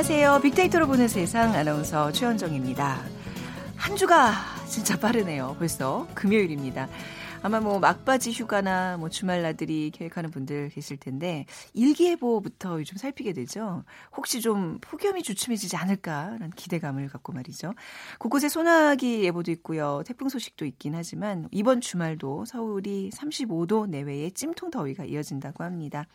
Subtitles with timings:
[0.00, 0.40] 안녕하세요.
[0.40, 3.02] 빅데이터로 보는 세상 아나운서 최현정입니다.
[3.76, 4.32] 한 주가
[4.66, 5.56] 진짜 빠르네요.
[5.58, 6.88] 벌써 금요일입니다.
[7.42, 11.44] 아마 뭐 막바지 휴가나 뭐 주말 나들이 계획하는 분들 계실 텐데
[11.74, 13.84] 일기예보부터 요즘 살피게 되죠.
[14.16, 17.74] 혹시 좀 폭염이 주춤해지지 않을까라는 기대감을 갖고 말이죠.
[18.18, 20.02] 곳곳에 소나기 예보도 있고요.
[20.06, 26.06] 태풍 소식도 있긴 하지만 이번 주말도 서울이 35도 내외의 찜통 더위가 이어진다고 합니다.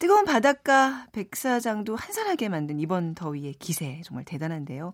[0.00, 4.92] 뜨거운 바닷가 백사장도 한산하게 만든 이번 더위의 기세 정말 대단한데요.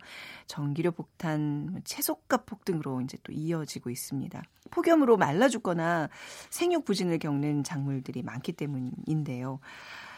[0.49, 4.43] 전기료 폭탄, 채소값 폭등으로 이제 또 이어지고 있습니다.
[4.73, 6.09] 폭염으로 말라 죽거나
[6.51, 9.61] 생육 부진을 겪는 작물들이 많기 때문인데요.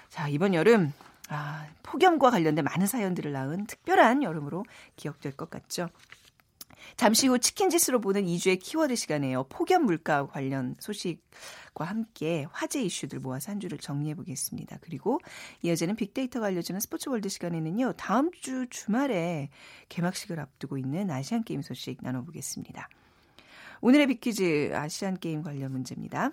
[0.09, 0.95] 자, 이번 여름
[1.29, 4.65] 아, 폭염과 관련된 많은 사연들을 낳은 특별한 여름으로
[4.97, 5.91] 기억될 것 같죠.
[6.97, 9.45] 잠시 후 치킨지수로 보는 2주의 키워드 시간에요.
[9.45, 14.79] 폭염 물가 관련 소식과 함께 화제 이슈들 모아서 한 주를 정리해 보겠습니다.
[14.81, 15.21] 그리고
[15.63, 17.95] 이어지는 빅데이터가 알려주는 스포츠 월드 시간에는요.
[17.97, 19.51] 다음 주 주말에
[19.89, 22.89] 개막식을 앞두고 있는 아시안 게임 소식 나눠보겠습니다.
[23.81, 26.33] 오늘의 빅퀴즈 아시안 게임 관련 문제입니다.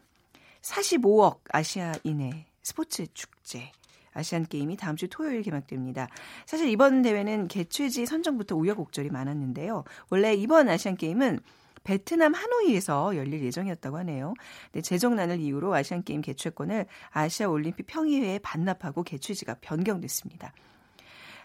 [0.61, 3.71] 45억 아시아인의 스포츠 축제.
[4.15, 6.07] 아시안 게임이 다음 주 토요일 개막됩니다.
[6.47, 9.83] 사실 이번 대회는 개최지 선정부터 우여곡절이 많았는데요.
[10.09, 11.39] 원래 이번 아시안 게임은
[11.83, 14.33] 베트남 하노이에서 열릴 예정이었다고 하네요.
[14.71, 20.51] 근 재정난을 이유로 아시안 게임 개최권을 아시아 올림픽 평의회에 반납하고 개최지가 변경됐습니다.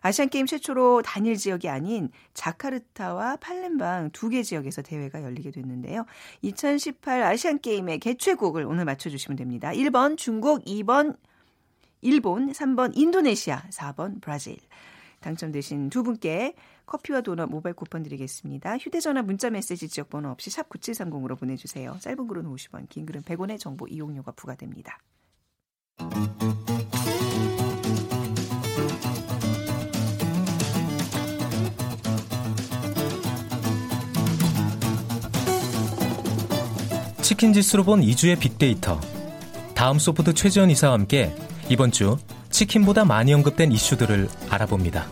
[0.03, 6.07] 아시안 게임 최초로 단일 지역이 아닌 자카르타와 팔렘방 두 개 지역에서 대회가 열리게 됐는데요.
[6.41, 9.73] 2018 아시안 게임의 개최국을 오늘 맞춰 주시면 됩니다.
[9.73, 11.17] 1번 중국, 2번
[12.01, 14.56] 일본, 3번 인도네시아, 4번 브라질.
[15.20, 16.55] 당첨되신 두 분께
[16.86, 18.79] 커피와 도넛 모바일 쿠폰 드리겠습니다.
[18.79, 21.97] 휴대전화 문자 메시지 지역번호 없이 샵 9730으로 보내주세요.
[22.01, 24.98] 짧은 글은 50원, 긴 글은 100원의 정보 이용료가 부과됩니다.
[37.20, 39.01] 치킨 지수로 본 2주의 빅데이터.
[39.74, 41.33] 다음 소프트 최재원 이사와 함께
[41.70, 42.19] 이번 주
[42.51, 45.07] 치킨보다 많이 언급된 이슈들을 알아봅니다.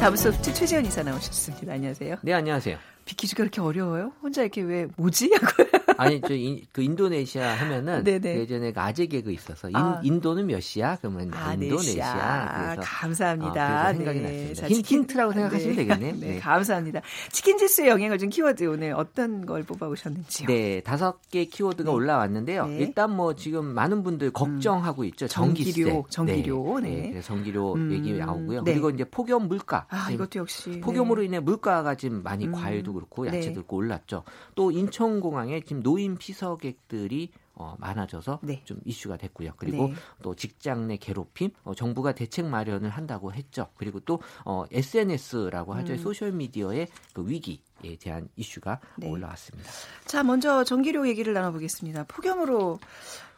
[0.00, 1.74] 다음 소프트 최재원 이사 나오셨습니다.
[1.74, 2.16] 안녕하세요.
[2.22, 2.78] 네, 안녕하세요.
[3.04, 4.12] 빅퀴즈가 그렇게 어려워요?
[4.22, 5.30] 혼자 이렇게 왜 뭐지?
[5.36, 5.87] 하고요.
[5.98, 8.38] 아니 저그 인도네시아 하면은 네네.
[8.38, 9.68] 예전에 그 아재 개그 있어서
[10.02, 10.96] 인, 도는 몇 시야?
[10.96, 12.74] 그러면 아, 인도네시아.
[12.74, 13.90] 그래서 감사합니다.
[13.90, 14.48] 어, 생각이 네.
[14.48, 14.68] 났습니다.
[14.68, 15.82] 힌, 힌트라고 생각하시면 네.
[15.82, 16.14] 되겠네요.
[16.20, 16.26] 네.
[16.34, 16.38] 네.
[16.38, 17.00] 감사합니다.
[17.32, 20.46] 치킨 지수의 영향을 준 키워드 오늘 어떤 걸 뽑아오셨는지요?
[20.46, 21.94] 네, 다섯 개 키워드가 네.
[21.94, 22.66] 올라왔는데요.
[22.66, 22.78] 네.
[22.78, 25.06] 일단 뭐 지금 많은 분들 걱정하고 음.
[25.06, 25.26] 있죠.
[25.26, 25.72] 전기세.
[25.72, 26.80] 전기료, 전기료.
[26.80, 27.20] 네, 네.
[27.20, 27.90] 전기료 음.
[27.92, 28.62] 얘기 나오고요.
[28.62, 29.86] 그리고 이제 폭염 물가.
[29.88, 32.52] 아, 이것도 역시 폭염으로 인해 물가가 지금 많이 음.
[32.52, 34.22] 과일도 그렇고 야채도 그렇고 올랐죠.
[34.54, 38.60] 또 인천공항에 지금 노인 피서객들이 어, 많아져서 네.
[38.64, 39.52] 좀 이슈가 됐고요.
[39.56, 39.94] 그리고 네.
[40.22, 43.68] 또 직장 내 괴롭힘, 어, 정부가 대책 마련을 한다고 했죠.
[43.76, 45.94] 그리고 또 어, SNS라고 하죠.
[45.94, 45.98] 음.
[45.98, 49.08] 소셜 미디어의 그 위기 에 대한 이슈가 네.
[49.08, 49.70] 올라왔습니다.
[50.04, 52.04] 자, 먼저 전기료 얘기를 나눠보겠습니다.
[52.08, 52.80] 폭염으로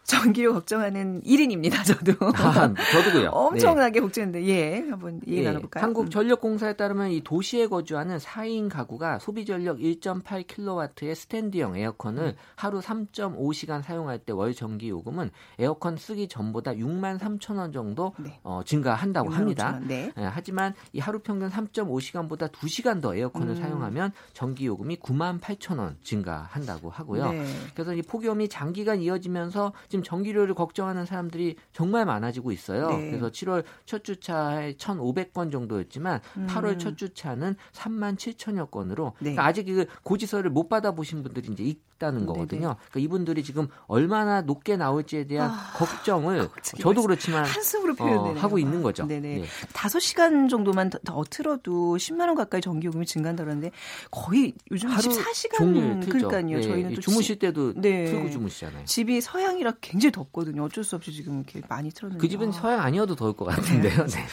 [0.04, 2.14] 전기료 걱정하는 1인입니다, 저도.
[2.34, 3.30] 아, 저도고요.
[3.32, 4.00] 엄청나게 네.
[4.00, 5.84] 걱정했는데, 예, 한번 얘기 예, 나눠볼까요?
[5.84, 6.76] 한국전력공사에 음.
[6.76, 12.34] 따르면 이 도시에 거주하는 4인 가구가 소비 전력 1.8kW의 스탠드형 에어컨을 음.
[12.56, 18.40] 하루 3.5시간 사용할 때 월 전기 요금은 에어컨 쓰기 전보다 6만 3천 원 정도 네.
[18.42, 19.78] 어, 증가한다고 합니다.
[19.86, 20.12] 네.
[20.16, 23.54] 예, 하지만 이 하루 평균 3.5시간보다 2시간 더 에어컨을 음.
[23.56, 27.32] 사용하면 전기 요금이 9만 8천 원 증가한다고 하고요.
[27.32, 27.44] 네.
[27.74, 32.88] 그래서 이 폭염이 장기간 이어지면서 지금 전기료를 걱정하는 사람들이 정말 많아지고 있어요.
[32.90, 33.10] 네.
[33.10, 36.46] 그래서 7월 첫 주차에 1,500건 정도였지만 음.
[36.48, 39.34] 8월 첫 주차는 3만 7천여 건으로 네.
[39.34, 41.64] 그러니까 아직 그 고지서를 못 받아보신 분들이 이제
[42.00, 42.76] 있다는 거거든요.
[42.90, 46.48] 그러니까 이분들이 지금 얼마나 높게 나올지에 대한 아, 걱정을
[46.80, 49.06] 저도 그렇지만 한숨으로 어, 하고 있는 거죠.
[49.06, 49.38] 네네.
[49.40, 49.44] 네.
[49.74, 53.70] 5시간 정도만 더, 더 틀어도 10만 원 가까이 전기요금이 증가한다 그러는데
[54.10, 55.58] 거의 요즘 하루 14시간
[56.06, 56.56] 그러니까요.
[56.56, 56.62] 네.
[56.62, 58.06] 저희는 또 주무실 때도 네.
[58.06, 58.84] 틀고 주무시잖아요.
[58.86, 60.64] 집이 서양이라 굉장히 덥거든요.
[60.64, 62.20] 어쩔 수 없이 지금 이렇게 많이 틀었는데.
[62.20, 64.06] 그 집은 서양 아니어도 더울 것 같은데요.
[64.06, 64.26] 네.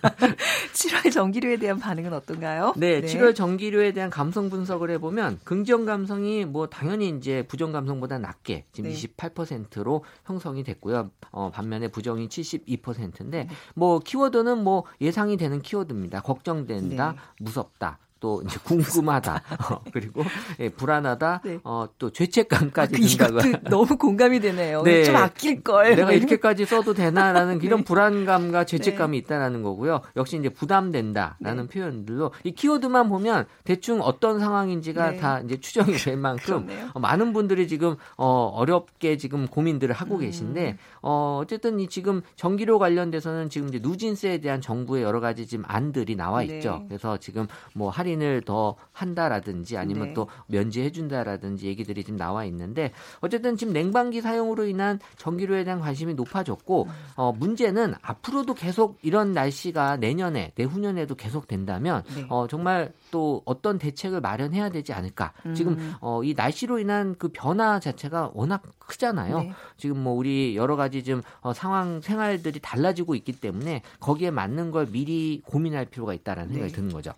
[0.72, 2.72] 7월 전기료에 대한 반응은 어떤가요?
[2.76, 8.18] 네, 네, 7월 전기료에 대한 감성 분석을 해보면 긍정 감성이 뭐 당연히 이제 부정 감성보다
[8.18, 8.96] 낮게 지금 네.
[8.96, 11.10] 28%로 형성이 됐고요.
[11.32, 13.48] 어, 반면에 부정이 72%인데 네.
[13.74, 16.20] 뭐 키워드는 뭐 예상이 되는 키워드입니다.
[16.22, 17.18] 걱정된다, 네.
[17.40, 17.98] 무섭다.
[18.20, 20.22] 또 이제 궁금하다 어, 그리고
[20.60, 21.58] 예, 불안하다 네.
[21.64, 24.82] 어, 또 죄책감까지 아, 그 든다고 너무 공감이 되네요.
[24.82, 25.04] 네.
[25.04, 25.96] 좀 아낄 걸.
[25.96, 27.66] 내가 이렇게까지 써도 되나라는 네.
[27.66, 29.24] 이런 불안감과 죄책감이 네.
[29.24, 30.02] 있다라는 거고요.
[30.16, 31.72] 역시 이제 부담된다라는 네.
[31.72, 35.16] 표현들로 이 키워드만 보면 대충 어떤 상황인지가 네.
[35.16, 40.20] 다 이제 추정이 될 만큼 어, 많은 분들이 지금 어, 어렵게 지금 고민들을 하고 음.
[40.20, 45.64] 계신데 어, 어쨌든 이 지금 전기료 관련돼서는 지금 이제 누진세에 대한 정부의 여러 가지 지금
[45.66, 46.84] 안들이 나와 있죠.
[46.88, 50.14] 그래서 지금 뭐 할인 할인을 더 한다라든지 아니면 네.
[50.14, 56.14] 또 면제해 준다라든지 얘기들이 지금 나와 있는데 어쨌든 지금 냉방기 사용으로 인한 전기료에 대한 관심이
[56.14, 56.90] 높아졌고 음.
[57.16, 62.26] 어 문제는 앞으로도 계속 이런 날씨가 내년에 내후년에도 계속 된다면 네.
[62.28, 65.32] 어 정말 또 어떤 대책을 마련해야 되지 않을까.
[65.46, 65.54] 음.
[65.54, 69.38] 지금 어, 이 날씨로 인한 그 변화 자체가 워낙 크잖아요.
[69.40, 69.52] 네.
[69.76, 74.86] 지금 뭐 우리 여러 가지 좀 어, 상황 생활들이 달라지고 있기 때문에 거기에 맞는 걸
[74.86, 76.76] 미리 고민할 필요가 있다라는 생각이 네.
[76.76, 77.12] 드는 거죠.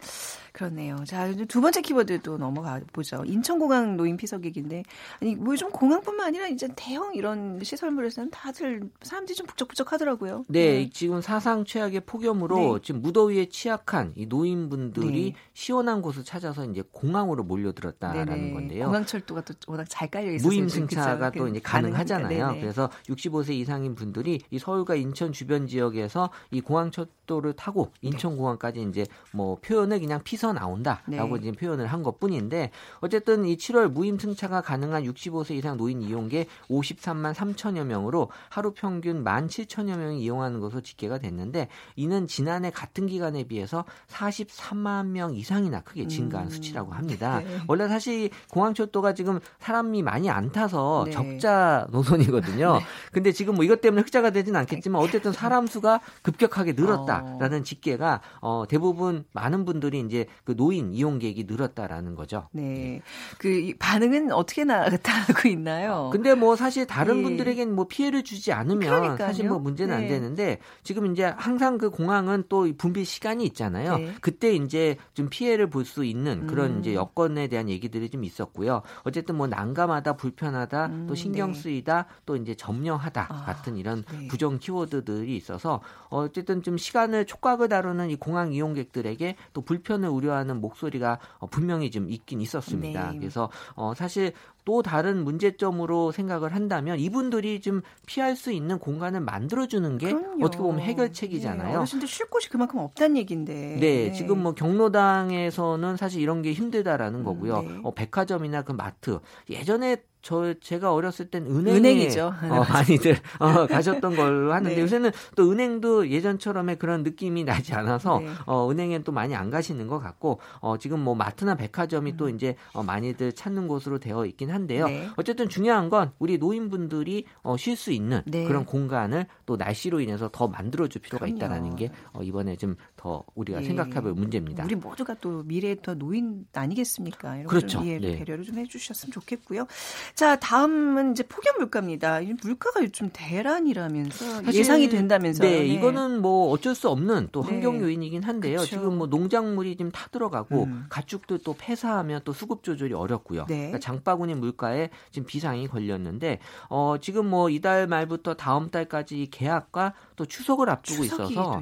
[0.53, 0.97] 그렇네요.
[1.07, 3.25] 자, 두 번째 키워드도 넘어가 보죠.
[3.25, 4.83] 인천공항 노인 피서객인데,
[5.21, 10.45] 아니, 뭐좀 공항뿐만 아니라 이제 대형 이런 시설물에서는 다들 사람들이 좀 북적북적 하더라고요.
[10.49, 10.91] 네, 네.
[10.91, 12.83] 지금 사상 최악의 폭염으로 네.
[12.83, 15.35] 지금 무더위에 취약한 이 노인분들이 네.
[15.55, 18.53] 시원한 곳을 찾아서 이제 공항으로 몰려들었다라는 네네.
[18.53, 18.85] 건데요.
[18.87, 22.57] 공항철도가 또 워낙 잘 깔려 있어서 무임승차가 또 이제 가능하잖아요.
[22.61, 29.57] 그래서 65세 이상인 분들이 이 서울과 인천 주변 지역에서 이 공항철도를 타고 인천공항까지 이제 뭐
[29.57, 31.43] 표현을 그냥 피서 씻어 나온다라고 네.
[31.43, 37.33] 지금 표현을 한 것뿐인데 어쨌든 이 7월 무임 승차가 가능한 65세 이상 노인 이용객 53만
[37.33, 43.45] 3천여 명으로 하루 평균 1만 7천여 명이 이용하는 것으로 집계가 됐는데 이는 지난해 같은 기간에
[43.45, 46.51] 비해서 43만 명 이상이나 크게 증가한 음.
[46.51, 47.41] 수치라고 합니다.
[47.41, 47.59] 네.
[47.69, 51.13] 원래 사실 공항철도가 지금 사람이 많이 안 타서 네.
[51.13, 52.79] 적자 노선이거든요.
[52.79, 52.81] 네.
[53.13, 57.63] 근데 지금 뭐 이것 때문에 흑자가 되진 않겠지만 어쨌든 사람 수가 급격하게 늘었다라는 어.
[57.63, 62.49] 집계가 어, 대부분 많은 분들이 이제 그 노인 이용객이 늘었다라는 거죠.
[62.53, 63.03] 네.
[63.39, 66.11] 그 반응은 어떻게 나타나고 있나요?
[66.13, 67.23] 근데 뭐 사실 다른 예.
[67.23, 69.29] 분들에겐 뭐 피해를 주지 않으면 그러니까요.
[69.29, 70.03] 사실 뭐 문제는 네.
[70.03, 73.99] 안 되는데 지금 이제 항상 그 공항은 또 분비 시간이 있잖아요.
[73.99, 74.13] 네.
[74.21, 76.81] 그때 이제 좀 피해를 볼 수 있는 그런 음.
[76.81, 78.83] 이제 여건에 대한 얘기들이 좀 있었고요.
[79.03, 81.61] 어쨌든 뭐 난감하다, 불편하다, 음, 또 신경 네.
[81.61, 84.29] 쓰이다, 또 이제 점령하다 아, 같은 이런 네.
[84.29, 91.19] 부정 키워드들이 있어서 어쨌든 좀 시간을 촉각을 다루는 이 공항 이용객들에게 또 불편을 우려하는 목소리가
[91.39, 93.13] 어, 분명히 좀 있긴 있었습니다.
[93.13, 93.19] 네.
[93.19, 94.33] 그래서 어 사실
[94.65, 100.45] 또 다른 문제점으로 생각을 한다면 이분들이 좀 피할 수 있는 공간을 만들어주는 게 그럼요.
[100.47, 101.69] 어떻게 보면 해결책이잖아요.
[101.69, 103.53] 네, 어르신들 쉴 곳이 그만큼 없다는 얘기인데.
[103.53, 107.59] 네, 네, 지금 뭐 경로당에서는 사실 이런 게 힘들다라는 음, 거고요.
[107.59, 107.81] 음, 네.
[107.83, 109.19] 어, 백화점이나 그 마트
[109.51, 112.33] 예전에 저 제가 어렸을 땐 은행에 은행이죠.
[112.49, 114.81] 어, 많이들 어, 가셨던 걸로 하는데 네.
[114.81, 118.29] 요새는 또 은행도 예전처럼의 그런 느낌이 나지 않아서 네.
[118.47, 122.17] 어, 은행엔 또 많이 안 가시는 것 같고 어, 지금 뭐 마트나 백화점이 음.
[122.17, 124.87] 또 이제 어, 많이들 찾는 곳으로 되어 있긴 한데요.
[124.87, 125.09] 네.
[125.17, 128.45] 어쨌든 중요한 건 우리 노인분들이 어, 쉴 수 있는 네.
[128.45, 131.37] 그런 공간을 또 날씨로 인해서 더 만들어줄 필요가 그럼요.
[131.37, 133.67] 있다라는 게 어, 이번에 좀 더 우리가 예.
[133.67, 134.65] 생각해볼 문제입니다.
[134.65, 137.35] 우리 모두가 또 미래의 더 노인 아니겠습니까?
[137.35, 137.67] 이런 그렇죠.
[137.67, 138.19] 좀 이해를 네.
[138.19, 139.67] 배려를 좀 해주셨으면 좋겠고요.
[140.15, 142.21] 자, 다음은 이제 폭염 물가입니다.
[142.45, 145.51] 물가가 요즘 대란이라면서 예상이 된다면서요.
[145.51, 147.49] 네, 네, 이거는 뭐 어쩔 수 없는 또 네.
[147.49, 148.61] 환경 요인이긴 한데요.
[148.61, 148.77] 그쵸.
[148.77, 150.87] 지금 뭐 농작물이 지금 타 들어가고 음.
[150.89, 153.47] 가축도 또 폐사하면 또 수급 조절이 어렵고요.
[153.49, 153.57] 네.
[153.57, 156.39] 그러니까 장바구니 물가에 지금 비상이 걸렸는데
[156.69, 161.61] 어 지금 뭐 이달 말부터 다음 달까지 계약과 또 추석을 앞두고 있어서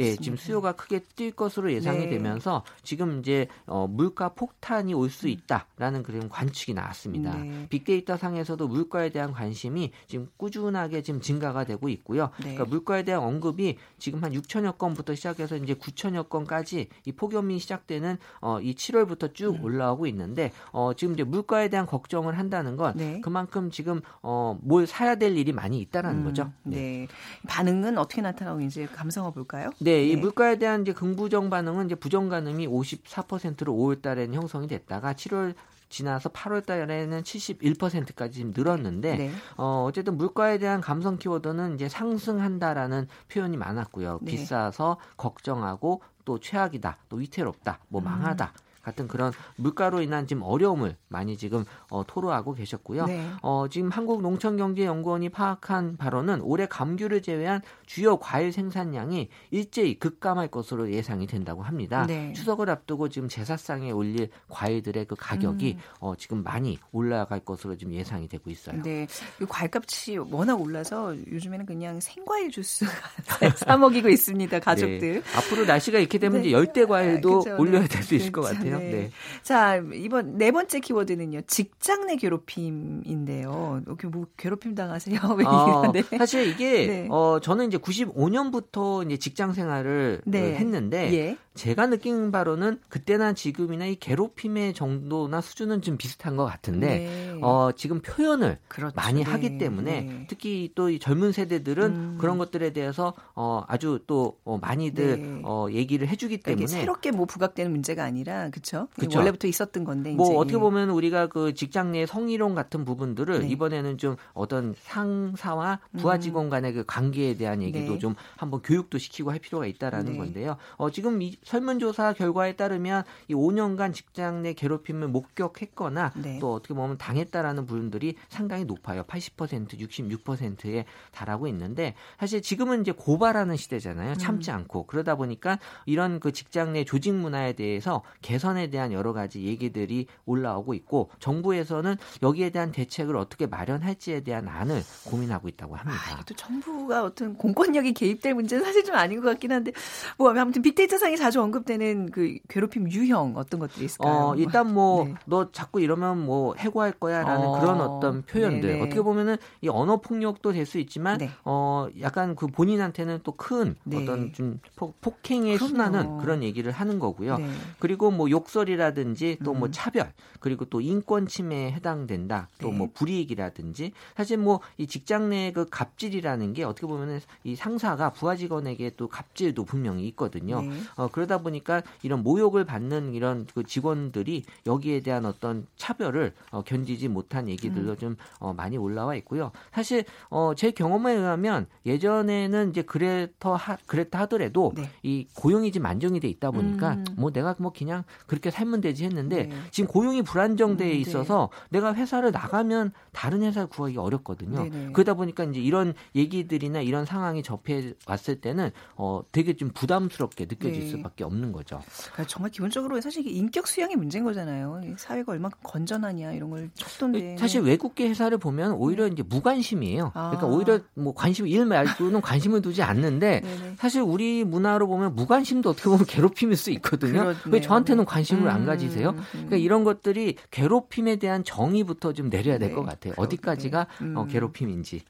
[0.00, 2.08] 예, 지금 수요가 크게 뛸 것으로 예상이 네.
[2.08, 5.32] 되면서 지금 이제 어 물가 폭탄이 올수 음.
[5.32, 7.36] 있다라는 그런 관측이 나왔습니다.
[7.36, 7.66] 네.
[7.68, 12.30] 빅데이터 상에서도 물가에 대한 관심이 지금 꾸준하게 지금 증가가 되고 있고요.
[12.38, 12.54] 네.
[12.54, 18.16] 그러니까 물가에 대한 언급이 지금 한 6천여 건부터 시작해서 이제 9천여 건까지 이 폭염이 시작되는
[18.40, 19.64] 어, 이 7월부터 쭉 음.
[19.64, 23.20] 올라오고 있는데 어, 지금 이제 물가에 대한 걱정을 한다는 건 네.
[23.20, 26.52] 그만큼 지금 어, 뭘 사야 될 일이 많이 있다라는 음, 거죠.
[26.62, 26.76] 네.
[26.76, 27.08] 네.
[27.46, 29.70] 반응은 어떻게 나타나고 이제 감성어 볼까요?
[29.78, 30.20] 네, 이 네.
[30.20, 35.54] 물가에 대한 이제 긍부정 반응은 이제 부정 가능이 54%로 5월 달에는 형성이 됐다가 7월
[35.88, 39.30] 지나서 8월 달에는 71%까지 지금 늘었는데 네.
[39.56, 44.20] 어 어쨌든 물가에 대한 감성 키워드는 이제 상승한다라는 표현이 많았고요.
[44.22, 44.30] 네.
[44.30, 48.04] 비싸서 걱정하고 또 최악이다, 또 위태롭다, 뭐 음.
[48.04, 48.52] 망하다.
[48.54, 48.69] 음.
[48.90, 53.06] 같은 그런 물가로 인한 지금 어려움을 많이 지금 어, 토로하고 계셨고요.
[53.06, 53.30] 네.
[53.42, 61.26] 어, 지금 한국농촌경제연구원이 파악한 바로는 올해 감귤을 제외한 주요 과일 생산량이 일제히 급감할 것으로 예상이
[61.26, 62.04] 된다고 합니다.
[62.06, 62.32] 네.
[62.32, 65.82] 추석을 앞두고 지금 제사상에 올릴 과일들의 그 가격이 음.
[66.00, 68.82] 어, 지금 많이 올라갈 것으로 지금 예상이 되고 있어요.
[68.82, 69.06] 네,
[69.48, 72.84] 과일값이 워낙 올라서 요즘에는 그냥 생과일 주스
[73.56, 75.00] 사 먹이고 있습니다, 가족들.
[75.00, 75.22] 네.
[75.36, 76.48] 앞으로 날씨가 이렇게 되면 네.
[76.48, 78.79] 이제 열대 과일도 아, 올려야 될 수 있을 것 같아요.
[78.80, 78.90] 네.
[78.90, 79.10] 네.
[79.42, 81.42] 자, 이번 네 번째 키워드는요.
[81.46, 83.82] 직장 내 괴롭힘인데요.
[84.10, 85.18] 뭐 괴롭힘 당하세요?
[85.46, 86.02] 어, 네.
[86.18, 87.08] 사실 이게 네.
[87.10, 90.54] 어 저는 이제 95년부터 이제 직장 생활을 네.
[90.54, 91.38] 했는데 예.
[91.54, 97.38] 제가 느낀 바로는 그때나 지금이나 이 괴롭힘의 정도나 수준은 좀 비슷한 것 같은데 네.
[97.42, 98.94] 어 지금 표현을 그렇죠.
[98.94, 102.18] 많이 하기 때문에 특히 또 이 젊은 세대들은 음.
[102.20, 107.26] 그런 것들에 대해서 어 아주 또 어, 많이들 어 얘기를 해주기 그러니까 때문에 새롭게 뭐
[107.26, 108.59] 부각되는 문제가 아니라 그
[108.96, 109.18] 렇죠.
[109.18, 110.36] 원래부터 있었던 건데 뭐 이제.
[110.36, 113.48] 어떻게 보면 우리가 그 직장 내 성희롱 같은 부분들을 네.
[113.48, 116.20] 이번에는 좀 어떤 상사와 부하 음.
[116.20, 117.98] 직원 간의 그 관계에 대한 얘기도 네.
[117.98, 120.18] 좀 한번 교육도 시키고 할 필요가 있다라는 네.
[120.18, 120.56] 건데요.
[120.76, 126.38] 어 지금 이 설문조사 결과에 따르면 이 5년간 직장 내 괴롭힘을 목격했거나 네.
[126.40, 129.02] 또 어떻게 보면 당했다라는 분들이 상당히 높아요.
[129.04, 134.14] 80% 66%에 달하고 있는데 사실 지금은 이제 고발하는 시대잖아요.
[134.16, 134.56] 참지 음.
[134.56, 139.44] 않고 그러다 보니까 이런 그 직장 내 조직 문화에 대해서 개선 에 대한 여러 가지
[139.44, 146.00] 얘기들이 올라오고 있고 정부에서는 여기에 대한 대책을 어떻게 마련할지에 대한 안을 고민하고 있다고 합니다.
[146.18, 149.72] 아, 또 정부가 어떤 공권력이 개입될 문제는 사실 좀 아닌 것 같긴 한데
[150.16, 154.28] 뭐 아무튼 빅데이터상에 자주 언급되는 그 괴롭힘 유형 어떤 것들이 있을까요?
[154.28, 155.50] 어, 일단 뭐너 네.
[155.52, 158.82] 자꾸 이러면 뭐 해고할 거야라는 어, 그런 어떤 표현들 네네.
[158.82, 161.30] 어떻게 보면은 이 언어 폭력도 될 수 있지만 네.
[161.44, 164.02] 어 약간 그 본인한테는 또큰 네.
[164.02, 164.60] 어떤 좀
[165.00, 167.38] 폭행에 순하는 그런 얘기를 하는 거고요.
[167.38, 167.48] 네.
[167.78, 169.72] 그리고 뭐 욕설이라든지 또뭐 음.
[169.72, 172.48] 차별 그리고 또 인권 침해에 해당된다.
[172.60, 172.90] 또뭐 네.
[172.94, 178.92] 불이익이라든지 사실 뭐 이 직장 내 그 갑질이라는 게 어떻게 보면은 이 상사가 부하 직원에게
[178.96, 180.62] 또 갑질도 분명히 있거든요.
[180.62, 180.70] 네.
[180.96, 187.08] 어 그러다 보니까 이런 모욕을 받는 이런 그 직원들이 여기에 대한 어떤 차별을 어, 견디지
[187.08, 187.96] 못한 얘기들도 음.
[187.96, 189.50] 좀 어, 많이 올라와 있고요.
[189.72, 194.88] 사실 어, 제 경험에 의하면 예전에는 이제 그래터 하, 그랬다 하더라도 네.
[195.02, 197.04] 이 고용이 좀 안정이 돼 있다 보니까 음.
[197.16, 199.56] 뭐 내가 뭐 그냥 그렇게 살면 되지 했는데 네.
[199.72, 200.94] 지금 고용이 불안정돼 음, 네.
[200.94, 204.70] 있어서 내가 회사를 나가면 다른 회사를 구하기 어렵거든요.
[204.70, 204.92] 네네.
[204.92, 210.80] 그러다 보니까 이제 이런 얘기들이나 이런 상황이 접해 왔을 때는 어 되게 좀 부담스럽게 느껴질
[210.80, 210.88] 네.
[210.90, 211.82] 수밖에 없는 거죠.
[212.12, 214.80] 그러니까 정말 기본적으로 사실 인격 수양의 문제인 거잖아요.
[214.96, 217.36] 사회가 얼마큼 건전하냐 이런 걸 쳤던데.
[217.36, 219.10] 사실 외국계 회사를 보면 오히려 네.
[219.12, 220.12] 이제 무관심이에요.
[220.14, 220.30] 아.
[220.30, 223.42] 그러니까 오히려 뭐 관심 일 말고는 관심을 두지 않는데
[223.76, 227.12] 사실 우리 문화로 보면 무관심도 어떻게 보면 괴롭힘일 수 있거든요.
[227.12, 227.36] 그렇네요.
[227.46, 228.48] 왜 저한테는 관심 을 음.
[228.48, 229.14] 안 가지세요?
[229.32, 232.90] 그러니까 이런 것들이 괴롭힘에 대한 정의부터 좀 내려야 될것 네.
[232.90, 233.14] 같아요.
[233.16, 234.16] 어디까지가 음.
[234.16, 235.02] 어, 괴롭힘인지.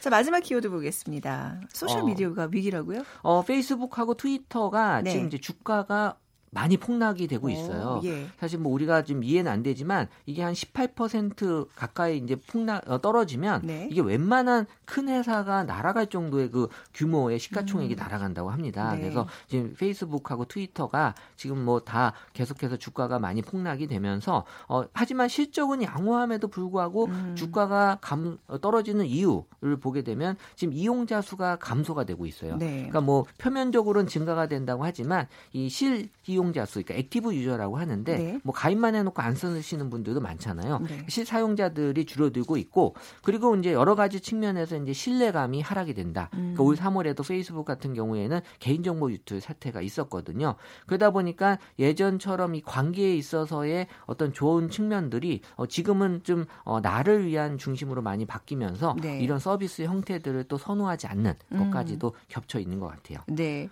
[0.00, 1.60] 자 마지막 키워드 보겠습니다.
[1.70, 3.02] 소셜 미디어가 어, 위기라고요?
[3.22, 5.10] 어 페이스북하고 트위터가 네.
[5.12, 6.16] 지금 이제 주가가
[6.50, 8.00] 많이 폭락이 되고 있어요.
[8.02, 8.28] 오, 예.
[8.38, 13.62] 사실 뭐 우리가 좀 이해는 안 되지만 이게 한 18% 가까이 이제 폭락 어, 떨어지면
[13.64, 13.88] 네.
[13.90, 17.96] 이게 웬만한 큰 회사가 날아갈 정도의 그 규모의 시가총액이 음.
[17.96, 18.94] 날아간다고 합니다.
[18.94, 19.00] 네.
[19.00, 25.82] 그래서 지금 페이스북하고 트위터가 지금 뭐 다 계속해서 주가가 많이 폭락이 되면서 어 하지만 실적은
[25.82, 27.34] 양호함에도 불구하고 음.
[27.34, 32.56] 주가가 감 어, 떨어지는 이유를 보게 되면 지금 이용자 수가 감소가 되고 있어요.
[32.56, 32.76] 네.
[32.76, 38.40] 그러니까 뭐 표면적으로는 증가가 된다고 하지만 이실 이용 자 수, 그러니까 active user라고 하는데 네.
[38.44, 40.78] 뭐 가입만 해놓고 안 쓰시는 분들도 많잖아요.
[40.80, 41.04] 네.
[41.08, 46.30] 실사용자들이 줄어들고 있고 그리고 이제 여러 가지 측면에서 이제 신뢰감이 하락이 된다.
[46.34, 46.54] 음.
[46.54, 50.54] 그러니까 올 3월에도 페이스북 같은 경우에는 개인정보 유출 사태가 있었거든요.
[50.86, 57.58] 그러다 보니까 예전처럼 이 관계에 있어서의 어떤 좋은 측면들이 어, 지금은 좀 어, 나를 위한
[57.58, 59.20] 중심으로 많이 바뀌면서 네.
[59.20, 61.58] 이런 서비스 형태들을 또 선호하지 않는 음.
[61.58, 63.18] 것까지도 겹쳐 있는 것 같아요.
[63.26, 63.68] 네.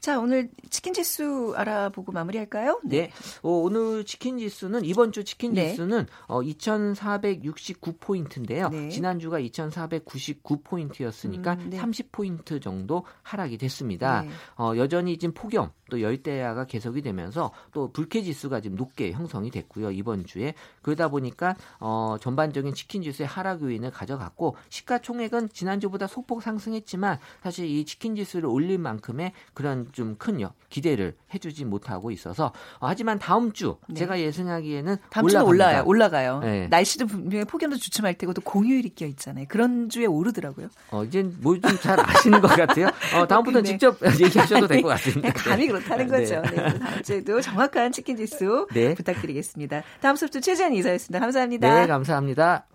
[0.00, 2.07] 자 오늘 치킨 지수 알아보고.
[2.08, 2.80] 보고 마무리할까요?
[2.84, 3.02] 네.
[3.02, 3.10] 네.
[3.42, 5.68] 어, 오늘 치킨 지수는 이번 주 치킨 네.
[5.70, 8.70] 지수는 어, 2,469포인트인데요.
[8.70, 8.88] 네.
[8.88, 11.78] 지난주가 2,499포인트였으니까 음, 네.
[11.78, 14.22] 30포인트 정도 하락이 됐습니다.
[14.22, 14.30] 네.
[14.56, 19.90] 어, 여전히 지금 폭염 또 열대야가 계속이 되면서 또 불쾌 지수가 지금 높게 형성이 됐고요.
[19.90, 27.18] 이번 주에 그러다 보니까 어, 전반적인 치킨 지수의 하락 요인을 가져갔고 시가총액은 지난주보다 소폭 상승했지만
[27.42, 33.18] 사실 이 치킨 지수를 올릴 만큼의 그런 좀 큰 기대를 해주지 못하고 있어서 어, 하지만
[33.18, 33.94] 다음 주 네.
[33.94, 35.82] 제가 예상하기에는 다음 주는 올라요.
[35.86, 36.40] 올라가요.
[36.40, 36.68] 네.
[36.68, 39.46] 날씨도 분명히 폭염도 주춤할 테고 또 공휴일이 껴 있잖아요.
[39.48, 40.68] 그런 주에 오르더라고요.
[40.90, 42.88] 어, 이제 뭐 좀 잘 아시는 것 같아요.
[43.16, 43.68] 어, 다음부터 네.
[43.68, 45.32] 직접 얘기하셔도 될 것 같습니다.
[45.32, 46.18] 감이 그렇 다는 네.
[46.18, 46.42] 거죠.
[46.50, 46.78] 네.
[46.78, 48.94] 다음 주에도 정확한 치킨 지수 네.
[48.94, 49.82] 부탁드리겠습니다.
[50.00, 51.20] 다음 수업도 최재현 이사였습니다.
[51.20, 51.80] 감사합니다.
[51.80, 52.66] 네, 감사합니다.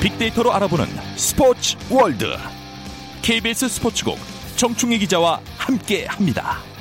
[0.00, 2.36] 빅데이터로 알아보는 스포츠 월드
[3.22, 4.16] KBS 스포츠국
[4.56, 6.77] 정충희 기자와 함께합니다.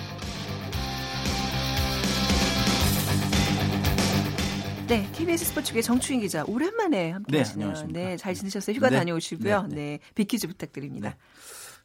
[4.88, 7.68] 네, KBS 스포츠계 정추인 기자 오랜만에 함께 네, 하시네요.
[7.68, 8.00] 안녕하십니까.
[8.00, 8.74] 네, 잘 지내셨어요?
[8.74, 8.96] 휴가 네.
[8.96, 9.64] 다녀오시고요.
[9.64, 10.00] 네, 네, 네.
[10.16, 11.18] 빅퀴즈 부탁드립니다.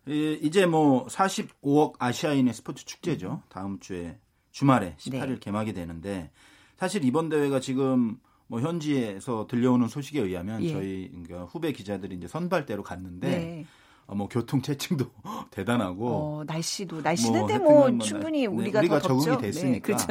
[0.08, 3.42] 예, 이제 뭐 45억 아시아인의 스포츠 축제죠.
[3.48, 4.20] 다음 주에
[4.52, 5.38] 주말에 18일 네.
[5.40, 6.30] 개막이 되는데
[6.76, 10.72] 사실 이번 대회가 지금 뭐 현지에서 들려오는 소식에 의하면 예.
[10.72, 13.66] 저희 그러니까 후배 기자들이 이제 선발대로 갔는데 네.
[14.06, 15.06] 어, 뭐 교통 체증도
[15.50, 19.00] 대단하고 어, 날씨도 날씨는데 뭐 뭐, 충분히 네, 우리가, 우리가.
[19.00, 19.72] 적응이 됐으니까.
[19.72, 20.06] 네, 그렇죠.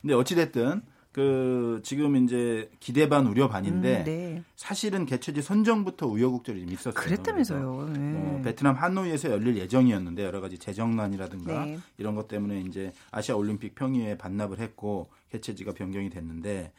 [0.00, 4.44] 근데 어찌 됐든 그 지금 이제 기대 반 우려 반인데 음, 네.
[4.54, 6.94] 사실은 개최지 선정부터 우여곡절이 좀 있었어요.
[6.94, 7.90] 그랬다면서요.
[7.92, 8.14] 네.
[8.16, 11.78] 어, 베트남 하노이에서 열릴 예정이었는데 여러 가지 재정난이라든가 네.
[11.98, 16.72] 이런 것 때문에 이제 아시아 올림픽 평의회에 반납을 했고 개최지가 변경이 됐는데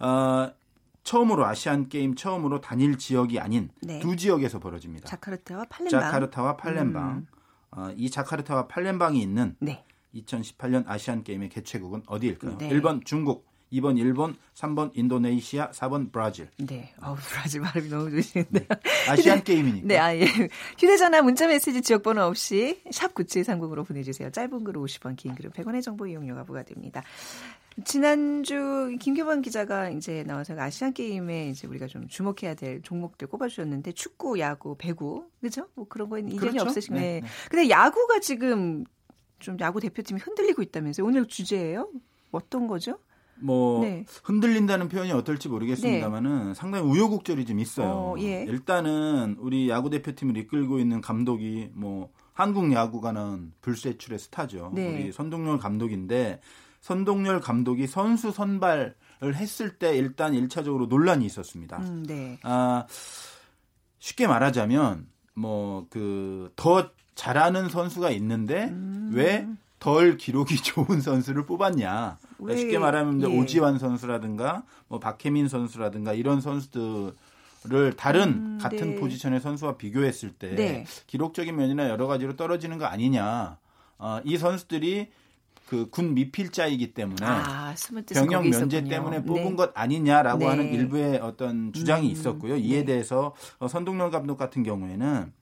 [0.00, 0.52] 아,
[1.04, 4.00] 처음으로 아시안 게임 처음으로 단일 지역이 아닌 네.
[4.00, 5.06] 두 지역에서 벌어집니다.
[5.06, 6.00] 자카르타와 팔렘방.
[6.00, 7.08] 자카르타와 팔렘방.
[7.12, 7.26] 음.
[7.70, 9.84] 어, 이 자카르타와 팔렘방이 있는 네.
[10.14, 12.58] 2018년 아시안 게임의 개최국은 어디일까요?
[12.58, 12.68] 네.
[12.70, 16.48] 1번 중국, 2번 일본, 3번 인도네시아, 4번 브라질.
[16.58, 16.92] 네.
[17.02, 18.66] 어우, 브라질 발음이 너무 좋으시는데요.
[19.08, 19.86] 아시안 게임이니까.
[19.86, 20.26] 네, 아, 예.
[20.78, 24.30] 휴대전화 문자 메시지 지역번호 없이 샵 9730으로 보내주세요.
[24.30, 27.02] 짧은 글은 50원, 긴 글은 100원의 정보 이용료가 부과됩니다.
[27.84, 34.38] 지난주 김규범 기자가 이제 나와서 아시안 게임에 이제 우리가 좀 주목해야 될 종목들 꼽아주셨는데 축구,
[34.38, 35.68] 야구, 배구, 그죠?
[35.74, 36.68] 뭐 그런 거에는 이견이 그렇죠.
[36.68, 36.98] 없으시네.
[36.98, 37.26] 네, 네.
[37.50, 38.84] 근데 야구가 지금
[39.40, 41.06] 좀 야구 대표팀이 흔들리고 있다면서요?
[41.06, 41.90] 오늘 주제예요?
[42.32, 42.98] 어떤 거죠?
[43.40, 44.04] 뭐 네.
[44.24, 47.88] 흔들린다는 표현이 어떨지 모르겠습니다만은 상당히 우여곡절이 좀 있어요.
[47.88, 48.44] 어, 예.
[48.44, 54.72] 일단은 우리 야구 대표팀을 이끌고 있는 감독이 뭐 한국 야구가는 불세출의 스타죠.
[54.74, 54.92] 네.
[54.94, 56.40] 우리 선동열 감독인데
[56.80, 58.94] 선동열 감독이 선수 선발을
[59.34, 61.78] 했을 때 일단 1차적으로 논란이 있었습니다.
[61.78, 62.38] 음, 네.
[62.42, 62.86] 아,
[63.98, 69.10] 쉽게 말하자면 뭐 그 더 잘하는 선수가 있는데 음.
[69.12, 69.46] 왜
[69.78, 72.18] 덜 기록이 좋은 선수를 뽑았냐?
[72.38, 73.26] 왜, 쉽게 말하면 예.
[73.26, 77.12] 오지환 선수라든가 뭐 박혜민 선수라든가 이런 선수들을
[77.96, 78.96] 다른 음, 같은 네.
[78.96, 80.84] 포지션의 선수와 비교했을 때 네.
[81.06, 83.58] 기록적인 면이나 여러 가지로 떨어지는 거 아니냐?
[83.98, 85.08] 어, 이 선수들이
[85.66, 87.74] 그 군 미필자이기 때문에 아,
[88.14, 88.88] 병역 면제 있었군요.
[88.88, 89.56] 때문에 뽑은 네.
[89.56, 90.46] 것 아니냐라고 네.
[90.46, 92.56] 하는 일부의 어떤 주장이 음, 있었고요.
[92.56, 92.84] 이에 네.
[92.84, 95.32] 대해서 어, 선동열 감독 같은 경우에는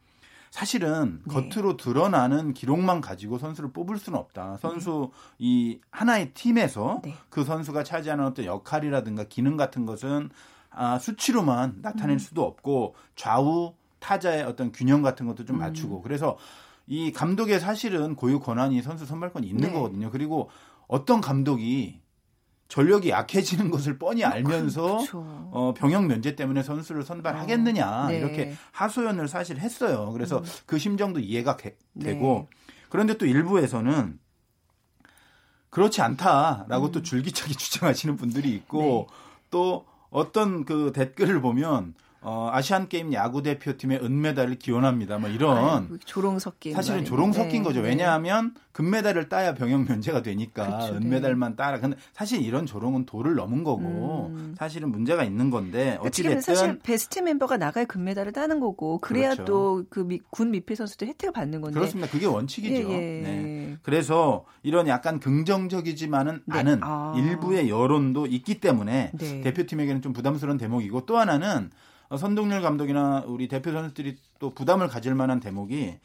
[0.55, 1.35] 사실은 네.
[1.35, 4.59] 겉으로 드러나는 기록만 가지고 선수를 뽑을 수는 없다.
[4.59, 7.13] 선수 이 하나의 팀에서 네.
[7.29, 10.31] 그 선수가 차지하는 어떤 역할이라든가 기능 같은 것은
[10.71, 12.19] 아, 수치로만 나타낼 음.
[12.21, 15.47] 수도 없고 좌우 타자의 어떤 균형 같은 것도 음.
[15.47, 16.39] 좀 맞추고 그래서
[16.87, 19.73] 이 감독의 사실은 고유 권한이 선수 선발권이 있는 네.
[19.73, 20.13] 거거든요.
[20.13, 20.51] 그리고
[20.87, 21.99] 어떤 감독이
[22.75, 25.21] 전력이 약해지는 것을 뻔히 알면서 그렇죠.
[25.53, 28.19] 어, 병역 면제 때문에 선수를 선발하겠느냐 어, 네.
[28.19, 30.11] 이렇게 하소연을 사실 했어요.
[30.13, 30.45] 그래서 음.
[30.67, 32.07] 그 심정도 이해가 게- 네.
[32.07, 32.49] 되고
[32.89, 34.19] 그런데 또 일부에서는
[35.71, 36.91] 그렇지 않다라고 음.
[36.91, 39.17] 또 줄기차게 주장하시는 분들이 있고 네.
[39.51, 45.19] 또 어떤 그 댓글을 보면 어, 아시안 게임 야구 대표팀의 은메달을 기원합니다.
[45.19, 47.09] 뭐 이런 아이고, 조롱 섞인 사실은 말이네.
[47.09, 47.83] 조롱 섞인 네, 거죠.
[47.83, 47.91] 네.
[47.91, 51.07] 왜냐하면 금메달을 따야 병역 면제가 되니까 그렇죠, 네.
[51.07, 51.79] 은메달만 따라.
[51.79, 54.55] 근데 사실 이런 조롱은 도를 넘은 거고 음.
[54.59, 58.99] 사실은 문제가 있는 건데 그러니까 지금 어찌 됐든 사실 베스트 멤버가 나가야 금메달을 따는 거고
[58.99, 59.45] 그래야 그렇죠.
[59.93, 61.79] 또그군 미필 선수들 혜택을 받는 건데.
[61.79, 62.11] 그렇습니다.
[62.11, 62.91] 그게 원칙이죠.
[62.91, 63.23] 예, 예.
[63.23, 63.77] 네.
[63.83, 66.59] 그래서 이런 약간 긍정적이지만은 네.
[66.59, 67.13] 않은 아.
[67.17, 69.41] 일부의 여론도 있기 때문에 네.
[69.43, 71.84] 대표팀에게는 좀 부담스러운 대목이고 또 하나는 어,
[72.17, 75.99] 선동열 감독이나 우리 대표 선수들이 또 부담을 가질 만한 대목이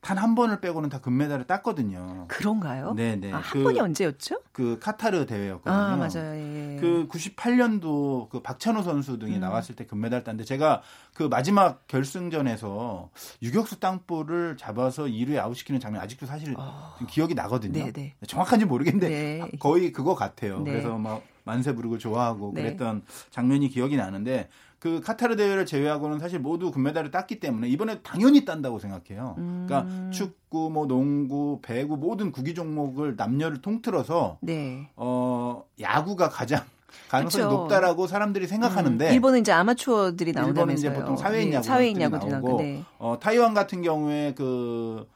[0.00, 2.26] 단 한 번을 빼고는 다 금메달을 땄거든요.
[2.28, 2.92] 그런가요?
[2.92, 3.32] 네네.
[3.32, 4.36] 아, 한 그- 번이 언제였죠?
[4.52, 5.74] 그 카타르 대회였거든요.
[5.74, 6.34] 아 맞아요.
[6.36, 6.76] 예.
[6.78, 9.40] 그 98년도 그 박찬호 선수 등이 음.
[9.40, 10.82] 나왔을 때 금메달 땄는데 제가
[11.14, 13.08] 그 마지막 결승전에서
[13.42, 16.94] 유격수 땅볼을 잡아서 2루에 아웃시키는 장면 아직도 사실 어.
[16.98, 17.72] 좀 기억이 나거든요.
[17.90, 18.16] 네네.
[18.26, 19.50] 정확한지 모르겠는데 네.
[19.58, 20.60] 거의 그거 같아요.
[20.60, 20.72] 네.
[20.72, 22.62] 그래서 막 만세 부르고 좋아하고 네.
[22.62, 24.48] 그랬던 장면이 기억이 나는데
[24.84, 29.34] 그 카타르 대회를 제외하고는 사실 모두 금메달을 땄기 때문에 이번에 당연히 딴다고 생각해요.
[29.38, 29.64] 음.
[29.66, 34.90] 그러니까 축구, 뭐 농구, 배구 모든 구기 종목을 남녀를 통틀어서 네.
[34.94, 36.62] 어 야구가 가장
[37.08, 37.56] 가능성이 그쵸.
[37.56, 40.90] 높다라고 사람들이 생각하는데 음, 일본은 이제 아마추어들이 일본은 나온다면서요.
[40.90, 42.62] 이제 보통 사회인 네, 야구 사회인 선수들이 야구들이 나오고 나오고.
[42.62, 42.82] 네.
[42.98, 45.06] 어, 타이완 같은 경우에 그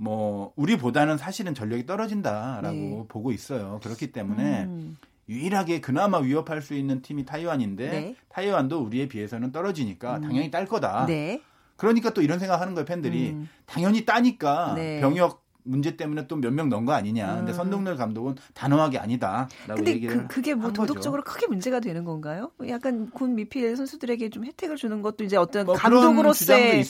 [0.00, 3.04] 뭐 우리보다는 사실은 전력이 떨어진다라고 네.
[3.06, 3.80] 보고 있어요.
[3.82, 4.96] 그렇기 때문에 음,
[5.30, 8.16] 유일하게 그나마 위협할 수 있는 팀이 타이완인데 네.
[8.28, 10.22] 타이완도 우리에 비해서는 떨어지니까 음.
[10.22, 11.06] 당연히 딸 거다.
[11.06, 11.40] 네.
[11.76, 13.48] 그러니까 또 이런 생각하는 거예요 팬들이 음.
[13.64, 15.00] 당연히 따니까 네.
[15.00, 17.36] 병역 문제 때문에 또 몇 명 넣은 거 아니냐.
[17.36, 17.54] 근데 음.
[17.54, 20.86] 선동열 감독은 단호하게 아니다라고 근데 얘기를 그, 그게 뭐한 거죠.
[20.86, 22.50] 도덕적으로 크게 문제가 되는 건가요?
[22.68, 26.82] 약간 군 미필 선수들에게 좀 혜택을 주는 것도 이제 어떤 뭐 감독으로서의.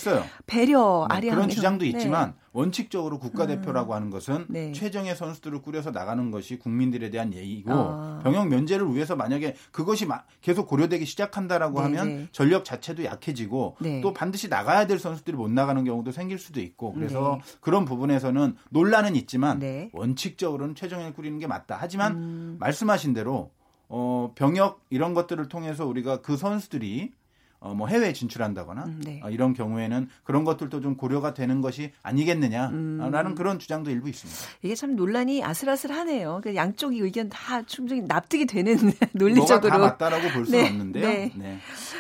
[0.46, 4.72] 배려 네, 아리랑 그런 주장도 있지만 원칙적으로 국가대표라고 하는 것은 네.
[4.72, 8.20] 최정예 선수들을 꾸려서 나가는 것이 국민들에 대한 예의고 아.
[8.22, 12.28] 병역 면제를 위해서 만약에 그것이 마- 계속 고려되기 시작한다라고 네, 하면 네.
[12.32, 14.00] 전력 자체도 약해지고 네.
[14.00, 17.56] 또 반드시 나가야 될 선수들이 못 나가는 경우도 생길 수도 있고 그래서 네.
[17.60, 19.90] 그런 부분에서는 논란은 있지만 네.
[19.92, 21.76] 원칙적으로는 최정예를 꾸리는 게 맞다.
[21.78, 22.56] 하지만 음.
[22.58, 23.50] 말씀하신 대로
[23.88, 27.12] 어, 병역 이런 것들을 통해서 우리가 그 선수들이
[27.62, 29.20] 어, 뭐 해외에 진출한다거나 음, 네.
[29.22, 33.34] 어, 이런 경우에는 그런 것들도 좀 고려가 되는 것이 아니겠느냐라는 음.
[33.34, 34.40] 그런 주장도 일부 있습니다.
[34.62, 36.40] 이게 참 논란이 아슬아슬하네요.
[36.42, 38.76] 그 양쪽이 의견 다 충분히 납득이 되는
[39.12, 39.68] 논리적으로.
[39.70, 41.06] 다 맞다라고 볼 수는 네, 없는데요.
[41.08, 41.32] 네.
[41.36, 41.58] 네.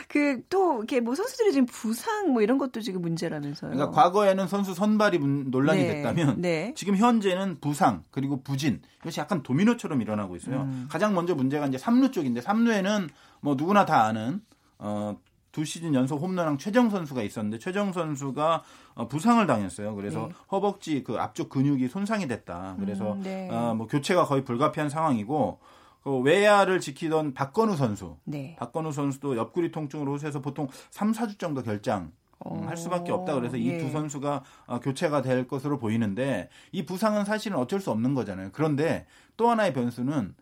[0.08, 3.72] 그또 이렇게 뭐 선수들이 지금 부상 뭐 이런 것도 지금 문제라면서요.
[3.72, 6.72] 그러니까 과거에는 선수 선발이 문- 논란이 네, 됐다면 네.
[6.74, 10.62] 지금 현재는 부상 그리고 부진 이것이 약간 도미노처럼 일어나고 있어요.
[10.62, 10.86] 음.
[10.90, 13.08] 가장 먼저 문제가 이제 3루 쪽인데 3루에는
[13.40, 14.40] 뭐 누구나 다 아는
[14.78, 15.18] 어,
[15.52, 18.62] 두 시즌 연속 홈런왕 최정 선수가 있었는데 최정 선수가
[18.94, 19.94] 어, 부상을 당했어요.
[19.94, 20.34] 그래서 네.
[20.52, 22.76] 허벅지 그 앞쪽 근육이 손상이 됐다.
[22.78, 23.48] 그래서 음, 네.
[23.50, 25.58] 어, 뭐 교체가 거의 불가피한 상황이고
[26.02, 28.56] 그 외야를 지키던 박건우 선수 네.
[28.58, 32.12] 박건우 선수도 옆구리 통증으로 호소해서 보통 3, 4주 정도 결장
[32.46, 33.34] 음, 할 수밖에 없다.
[33.34, 33.90] 그래서 이두 예.
[33.90, 38.50] 선수가 어, 교체가 될 것으로 보이는데 이 부상은 사실은 어쩔 수 없는 거잖아요.
[38.52, 40.34] 그런데 또 하나의 변수는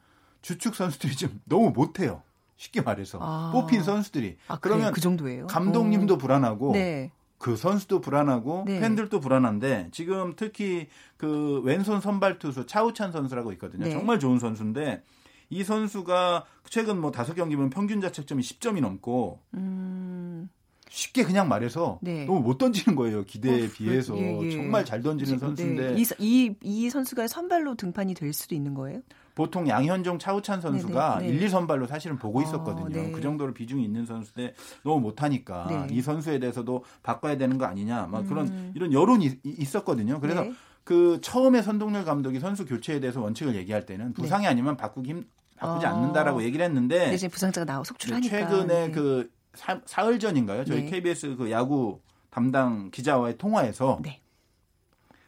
[0.43, 2.23] 주축 선수들이 좀 너무 못해요.
[2.59, 3.51] 쉽게 말해서 아.
[3.53, 4.59] 뽑힌 선수들이 아?
[4.61, 5.47] 그러면 그 정도예요.
[5.47, 6.19] 감독님도 어.
[6.19, 7.11] 불안하고 네.
[7.39, 8.81] 그 선수도 불안하고 네.
[8.81, 13.85] 팬들도 불안한데 지금 특히 그 왼손 선발 투수 차우찬 선수라고 있거든요.
[13.85, 13.93] 네.
[13.93, 15.03] 정말 좋은 선수인데
[15.51, 20.51] 이 선수가 최근 뭐 다섯 경기 보면 평균 자책점이 10점이 넘고 음.
[20.91, 22.25] 쉽게 그냥 말해서 네.
[22.25, 24.51] 너무 못 던지는 거예요 기대에 어, 비해서 예, 예.
[24.51, 26.01] 정말 잘 던지는 선수인데 네.
[26.01, 29.03] 이, 이, 이 선수가 선발로 등판이 될 수도 있는 거예요?
[29.39, 31.37] 보통 양현종 차우찬 선수가 네네, 네.
[31.39, 32.89] 1, 2 선발로 사실은 보고 아, 있었거든요.
[32.89, 33.13] 네.
[33.13, 35.95] 그 정도로 비중이 있는 선수인데 너무 못하니까 네.
[35.95, 38.73] 이 선수에 대해서도 바꿔야 되는 거 아니냐 막 그런 음.
[38.75, 40.19] 이런 여론이 이- 있었거든요.
[40.19, 40.53] 그래서 네.
[40.83, 45.25] 그 처음에 선동열 감독이 선수 교체에 대해서 원칙을 얘기할 때는 부상이 아니면 바꾸기 힘,
[45.57, 45.91] 바꾸지 어.
[45.91, 48.37] 않는다라고 얘기를 했는데 이제 부상자가 나와 속출하니까.
[48.37, 48.91] 네, 최근에 네.
[48.91, 50.65] 그 사, 사흘 전인가요?
[50.65, 50.91] 저희 네.
[50.91, 54.21] KBS 그 야구 담당 기자와의 통화에서 네.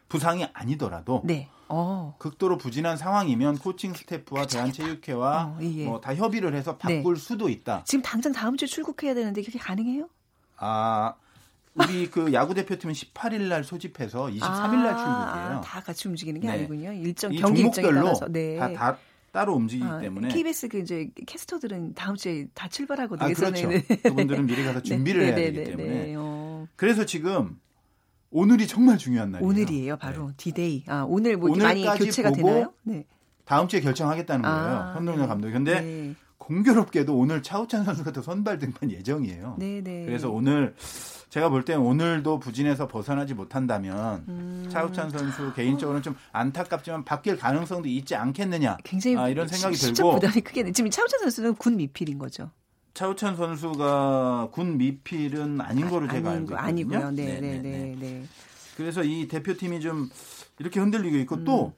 [0.09, 1.47] 부상이 아니더라도 네.
[1.71, 2.15] 어.
[2.19, 5.85] 극도로 부진한 상황이면 코칭 스태프와 대한체육회와 어, 예, 예.
[5.85, 7.83] 뭐다 협의를 해서 바꿀 수도 있다.
[7.85, 10.09] 지금 당장 다음 주에 출국해야 되는데 그게 가능해요?
[10.57, 11.15] 아
[11.73, 15.57] 우리 그 야구 대표팀은 18일 날 소집해서 23일 날 출국이에요.
[15.57, 16.53] 아, 다 같이 움직이는 게 네.
[16.53, 16.91] 아니군요.
[16.93, 18.27] 일정 이 경기 따라서.
[18.27, 18.57] 네.
[18.57, 18.97] 다, 다
[19.31, 23.29] 따로 움직이기 아, 때문에 KBS 그 이제 캐스터들은 다음 주에 다 출발하거든요.
[23.29, 23.69] 아 그렇죠.
[24.03, 26.15] 그분들은 미리 가서 준비를 네, 해야 네, 되기 네, 때문에 네.
[26.17, 27.57] 어, 그래서 지금
[28.31, 29.47] 오늘이 정말 중요한 날이에요.
[29.49, 30.33] 오늘이에요, 바로 네.
[30.37, 30.83] 디데이.
[30.87, 32.73] 아, 오늘 뭐 많이 교체가 되나요?
[32.83, 33.05] 네.
[33.45, 34.77] 다음 주에 결정하겠다는 거예요.
[34.77, 35.27] 아, 선동열 네.
[35.27, 35.53] 감독이.
[35.53, 36.15] 근데 네.
[36.37, 39.57] 공교롭게도 오늘 차우찬 선수가 또 선발 등판 예정이에요.
[39.59, 40.05] 네, 네.
[40.05, 40.73] 그래서 오늘
[41.29, 44.67] 제가 볼땐 오늘도 부진에서 벗어나지 못한다면 음.
[44.69, 50.19] 차우찬 선수 개인적으로는 좀 안타깝지만 바뀔 가능성도 있지 않겠느냐 굉장히 아, 이런 생각이 심적 들고
[50.19, 52.51] 부담이 크게 지금 차우찬 선수는 군 미필인 거죠.
[52.93, 56.67] 차우찬 선수가 군 미필은 아닌 거로 제가 아닌 알고 거 있거든요.
[56.67, 57.11] 아니고요.
[57.11, 57.69] 네, 네, 네네네.
[57.79, 58.23] 네, 네.
[58.75, 60.09] 그래서 이 대표팀이 좀
[60.59, 61.73] 이렇게 흔들리고 있고 또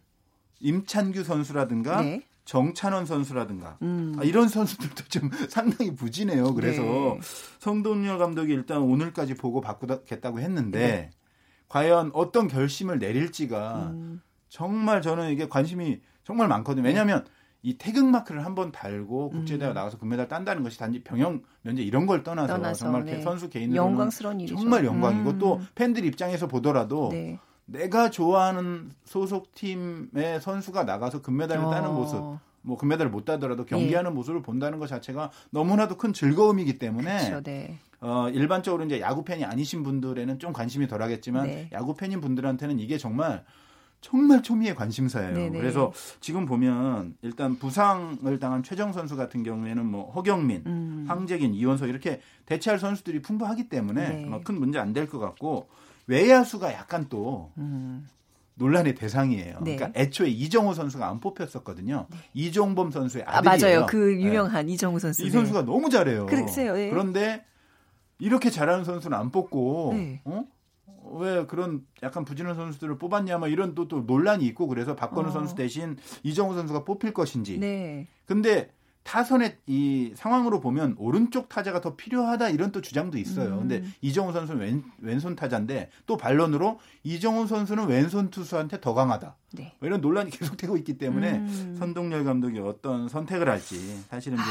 [0.59, 2.05] 임찬규 선수라든가 음.
[2.05, 2.21] 네.
[2.45, 4.15] 정찬원 선수라든가 음.
[4.19, 6.53] 아, 이런 선수들도 좀 상당히 부진해요.
[6.53, 7.19] 그래서 네.
[7.59, 11.09] 성동열 감독이 일단 오늘까지 보고 바꾸겠다고 했는데 네.
[11.69, 14.21] 과연 어떤 결심을 내릴지가 음.
[14.49, 16.85] 정말 저는 이게 관심이 정말 많거든요.
[16.85, 17.25] 왜냐하면
[17.63, 22.21] 이 태극 마크를 한번 달고 국제대회 나가서 금메달 딴다는 것이 단지 병역 면제 이런 걸
[22.21, 22.61] 떠나서, 음.
[22.61, 23.21] 떠나서, 정말 네.
[23.21, 24.57] 선수 개인으로는 영광스러운 일이죠.
[24.57, 25.39] 정말 영광이고 음.
[25.39, 27.39] 또 팬들 입장에서 보더라도 네.
[27.65, 31.93] 내가 좋아하는 소속 팀의 선수가 나가서 금메달을 따는 어.
[31.93, 37.41] 모습, 뭐 금메달을 못 따더라도 경기하는 모습을 본다는 것 자체가 너무나도 큰 즐거움이기 때문에 그렇죠.
[37.43, 37.79] 네.
[38.01, 41.69] 어, 일반적으로 이제 야구 팬이 아니신 분들에는 좀 관심이 덜하겠지만 네.
[41.71, 43.45] 야구 팬인 분들한테는 이게 정말
[44.03, 45.33] 정말 초미의 관심사예요.
[45.33, 45.57] 네네.
[45.57, 51.05] 그래서 지금 보면 일단 부상을 당한 최정 선수 같은 경우에는 뭐 허경민, 음.
[51.07, 54.25] 황재긴, 이원석 이렇게 대체할 선수들이 풍부하기 때문에 네.
[54.25, 55.69] 뭐큰 문제 안 될 것 같고
[56.07, 58.07] 외야수가 약간 또 음.
[58.55, 59.59] 논란의 대상이에요.
[59.61, 59.77] 네.
[59.77, 62.07] 그러니까 애초에 이정호 선수가 안 뽑혔었거든요.
[62.33, 63.77] 이종범 선수의 아, 아들이에요.
[63.79, 63.85] 맞아요.
[63.89, 64.21] 그 네.
[64.21, 65.21] 유명한 이정우 선수.
[65.23, 65.31] 이 네.
[65.31, 66.25] 선수가 너무 잘해요.
[66.27, 66.89] 글쎄요, 예.
[66.89, 67.45] 그런데
[68.19, 70.21] 이렇게 잘하는 선수는 안 뽑고 네.
[70.25, 70.43] 어?
[71.11, 75.31] 왜 그런 약간 부진한 선수들을 뽑았냐 막 이런 또, 또 논란이 있고 그래서 박건우 어.
[75.31, 77.59] 선수 대신 이정우 선수가 뽑힐 것인지.
[77.59, 78.07] 네.
[78.25, 78.71] 근데
[79.03, 83.55] 타선의 이 상황으로 보면 오른쪽 타자가 더 필요하다 이런 또 주장도 있어요.
[83.55, 83.59] 음.
[83.59, 89.35] 근데 이정우 선수는 왼, 왼손 타자인데 또 반론으로 이정우 선수는 왼손 투수한테 더 강하다.
[89.53, 89.75] 네.
[89.79, 91.75] 뭐 이런 논란이 계속되고 있기 때문에 음.
[91.77, 93.75] 선동열 감독이 어떤 선택을 할지
[94.09, 94.45] 사실은 좀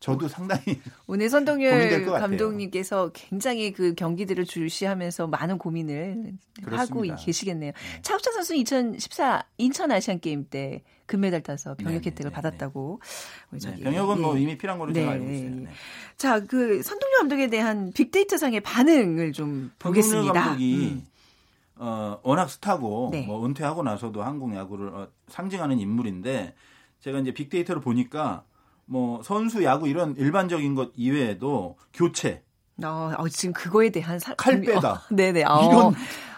[0.00, 2.04] 저도 상당히 오늘 선동열.
[2.04, 6.32] 감독님께서 굉장히 그 경기들을 주시하면서 많은 고민을
[6.62, 7.16] 하고 그렇습니다.
[7.16, 7.72] 계시겠네요.
[8.02, 13.00] 차우찬 선수는 2014 인천 아시안 게임 때 금메달 따서 병역 네, 혜택을 네, 받았다고.
[13.50, 14.42] 네, 저기, 병역은 뭐 예.
[14.42, 15.50] 이미 필요한 걸로 네, 제가 알고 네, 있어요.
[15.50, 15.56] 네.
[15.62, 15.70] 네.
[16.16, 20.32] 자, 그 선동열 감독에 대한 빅데이터 상의 반응을 좀 보겠습니다.
[20.32, 21.06] 감독이 음.
[21.76, 23.26] 어, 워낙 스타고 네.
[23.26, 26.54] 뭐 은퇴하고 나서도 한국 야구를 어, 상징하는 인물인데
[27.00, 28.44] 제가 이제 빅데이터를 보니까
[28.86, 32.42] 뭐 선수 야구 이런 일반적인 것 이외에도 교체,
[32.82, 34.92] 어, 어, 지금 그거에 대한 사, 칼 빼다.
[34.92, 35.44] 어, 네네.
[35.44, 35.68] 어.
[35.70, 35.94] 이런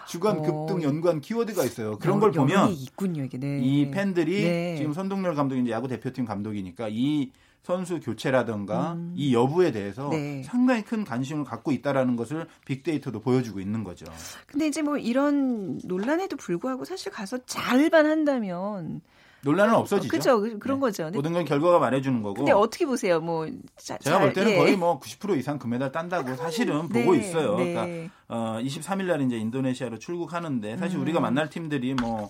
[0.07, 0.41] 주간 어.
[0.41, 1.97] 급등 연관 키워드가 있어요.
[1.97, 3.37] 그런 여- 걸 보면 여론이 있군요, 이게.
[3.37, 3.59] 네.
[3.61, 4.75] 이 팬들이 네.
[4.77, 7.31] 지금 선동열 감독이 이제 야구 대표팀 감독이니까 이
[7.63, 9.11] 선수 교체라든가 음.
[9.13, 10.41] 이 여부에 대해서 네.
[10.43, 14.05] 상당히 큰 관심을 갖고 있다라는 것을 빅데이터도 보여주고 있는 거죠.
[14.45, 19.01] 근데 이제 뭐 이런 논란에도 불구하고 사실 가서 잘만 한다면
[19.41, 20.09] 논란은 없어지죠.
[20.11, 20.81] 그죠 그- 그런 네.
[20.81, 21.09] 거죠.
[21.13, 22.35] 모든 건 결과가 말해주는 거고.
[22.35, 23.19] 근데 어떻게 보세요?
[23.19, 23.47] 뭐
[23.77, 24.57] 자, 제가 볼 잘- 때는 예.
[24.57, 27.55] 거의 뭐 90% 이상 금메달 딴다고 사실은 네, 보고 있어요.
[27.57, 27.73] 네.
[27.73, 31.01] 그러니까 어, 23일 날 이제 인도네시아로 출국하는데 사실 음.
[31.03, 32.29] 우리가 만날 팀들이 뭐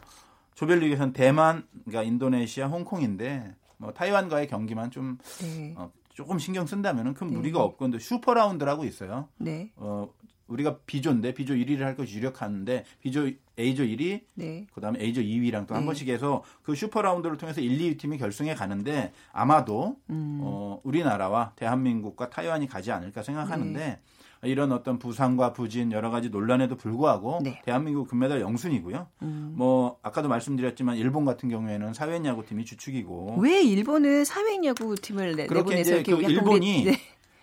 [0.56, 5.74] 조별리그에서는 대만, 그러니까 인도네시아, 홍콩인데 뭐 타이완과의 경기만 좀 네.
[5.78, 7.36] 어, 조금 신경 쓴다면은 큰 네.
[7.36, 9.28] 무리가 없고 근데 슈퍼 라운드라고 있어요.
[9.38, 9.72] 네.
[9.76, 10.10] 어,
[10.48, 13.30] 우리가 B조인데 B조 1위를 할 것이 유력한데 B조
[13.60, 14.68] A조 1위, 네.
[14.74, 15.86] 그다음에 A조 2위랑 또한 네.
[15.86, 20.40] 번씩 해서 그 슈퍼 라운드를 통해서 1, 2위 팀이 결승에 가는데 아마도 음.
[20.42, 24.00] 어, 우리나라와 대한민국과 타이완이 가지 않을까 생각하는데 네.
[24.44, 27.62] 이런 어떤 부상과 부진 여러 가지 논란에도 불구하고 네.
[27.66, 29.08] 대한민국 금메달 영순이고요.
[29.24, 29.54] 음.
[29.56, 35.76] 뭐 아까도 말씀드렸지만 일본 같은 경우에는 사회 야구팀이 주축이고 왜 일본은 사회야구 팀을 내, 그렇게
[35.76, 36.98] 내보내서 이제 그 일본이 네.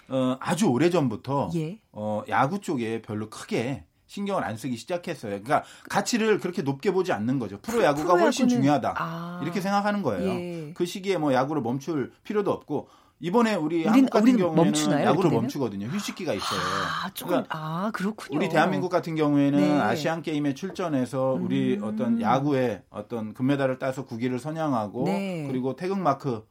[0.08, 1.78] 어, 아주 오래 전부터 예.
[1.92, 5.30] 어, 야구 쪽에 별로 크게 신경을 안 쓰기 시작했어요.
[5.42, 7.58] 그러니까 가치를 그렇게 높게 보지 않는 거죠.
[7.60, 8.94] 프로 야구가 훨씬 중요하다.
[8.96, 9.40] 아.
[9.42, 10.30] 이렇게 생각하는 거예요.
[10.30, 10.72] 예.
[10.74, 12.88] 그 시기에 뭐 야구를 멈출 필요도 없고
[13.20, 15.30] 이번에 우리 한국 같은 경우에는 멈추나요, 야구를?
[15.30, 15.86] 멈추거든요.
[15.86, 16.60] 휴식기가 있어요.
[16.60, 18.38] 아, 조금 그러니까 아, 그렇군요.
[18.38, 19.80] 우리 대한민국 같은 경우에는 네.
[19.80, 21.84] 아시안 게임에 출전해서 우리 음.
[21.84, 25.46] 어떤 야구의 어떤 금메달을 따서 국위를 선양하고 네.
[25.48, 26.42] 그리고 태극 마크의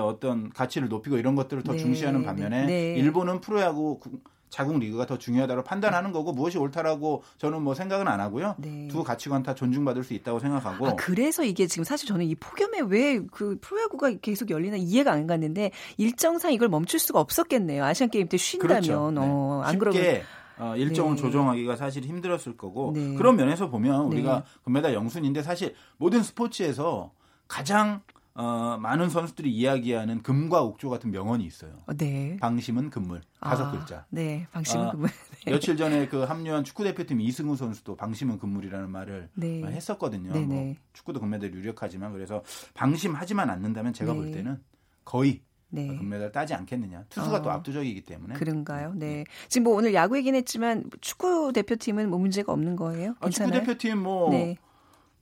[0.00, 1.78] 어떤 가치를 높이고 이런 것들을 더 네.
[1.78, 2.66] 중시하는 반면에 네.
[2.66, 2.94] 네.
[2.96, 4.18] 일본은 프로야구 구-
[4.48, 8.54] 자국 리그가 더 중요하다고 판단하는 거고 무엇이 옳다라고 저는 뭐 생각은 안 하고요.
[8.58, 8.86] 네.
[8.88, 12.80] 두 가치관 다 존중받을 수 있다고 생각하고 아, 그래서 이게 지금 사실 저는 이 폭염에
[12.86, 17.84] 왜 그 프로야구가 계속 열리나 이해가 안 갔는데 일정상 이걸 멈출 수가 없었겠네요.
[17.84, 19.10] 아시안 게임 때 쉰다면 그렇죠.
[19.10, 19.20] 네.
[19.22, 20.20] 어, 안 그러면
[20.56, 21.20] 어, 일정을 네.
[21.22, 23.14] 조정하기가 사실 힘들었을 거고 네.
[23.16, 24.42] 그런 면에서 보면 우리가 네.
[24.62, 27.10] 금메달 영순인데 사실 모든 스포츠에서
[27.48, 28.02] 가장
[28.36, 31.82] 어, 많은 선수들이 이야기하는 금과 옥조 같은 명언이 있어요.
[31.86, 32.36] 어, 네.
[32.40, 34.06] 방심은 금물 다섯 아, 글자.
[34.10, 35.08] 네, 방심은 아, 그분.
[35.46, 35.52] 네.
[35.52, 39.62] 며칠 전에 그 합류한 축구 대표팀 이승우 선수도 방심은 금물이라는 말을 네.
[39.62, 40.32] 어, 했었거든요.
[40.32, 40.46] 네네.
[40.46, 42.42] 뭐 축구도 금메달 유력하지만 그래서
[42.74, 44.18] 방심하지만 않는다면 제가 네.
[44.18, 44.60] 볼 때는
[45.04, 45.86] 거의 네.
[45.86, 47.04] 금메달 따지 않겠느냐.
[47.10, 47.42] 투수가 어.
[47.42, 48.34] 또 압도적이기 때문에.
[48.34, 48.92] 그런가요?
[48.94, 49.24] 네.
[49.48, 53.14] 지금 뭐 오늘 야구 얘기는 했지만 축구 대표팀은 뭐 문제가 없는 거예요?
[53.20, 53.50] 아, 축구?
[53.50, 54.56] 대표팀 뭐 네.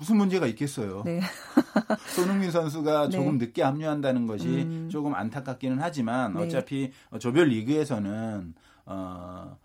[0.03, 1.03] 무슨 문제가 있겠어요.
[1.07, 1.21] 네.
[2.17, 3.17] 손흥민 선수가 네.
[3.17, 4.89] 조금 늦게 합류한다는 것이 음.
[4.91, 6.43] 조금 안타깝기는 하지만 네.
[6.43, 8.53] 어차피 조별 리그에서는
[8.87, 9.57] 어,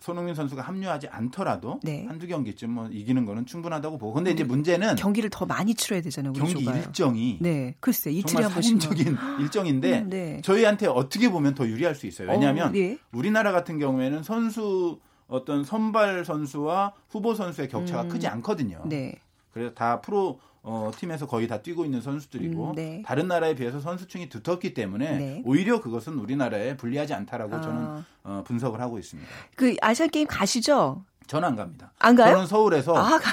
[0.00, 2.04] 손흥민 선수가 합류하지 않더라도 네.
[2.08, 4.14] 한두 경기쯤 뭐 이기는 거는 충분하다고 보고.
[4.14, 6.32] 근데 이제 문제는 경기를 더 많이 치러야 되잖아요.
[6.32, 6.82] 경기 조가요.
[6.82, 7.76] 일정이 네.
[7.78, 8.50] 글쎄 이틀에 정말.
[8.50, 10.40] 살인적인 일정인데 음, 네.
[10.42, 12.28] 저희한테 어떻게 보면 더 유리할 수 있어요.
[12.30, 12.98] 왜냐하면 어, 예.
[13.12, 14.98] 우리나라 같은 경우에는 선수
[15.28, 18.08] 어떤 선발 선수와 후보 선수의 격차가 음.
[18.08, 18.82] 크지 않거든요.
[18.86, 19.14] 네.
[19.52, 23.02] 그래서 다 프로 어, 팀에서 거의 다 뛰고 있는 선수들이고 음, 네.
[23.04, 25.42] 다른 나라에 비해서 선수층이 두텁기 때문에 네.
[25.44, 27.60] 오히려 그것은 우리나라에 불리하지 않다라고 아.
[27.60, 29.28] 저는 어, 분석을 하고 있습니다.
[29.56, 31.04] 그 아시안 게임 가시죠?
[31.26, 31.92] 저는 안 갑니다.
[31.98, 32.34] 안 가요?
[32.34, 33.30] 저는 서울에서 아, 가,